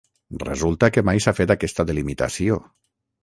[0.43, 2.61] Resulta que mai s'ha fet aquesta delimitació.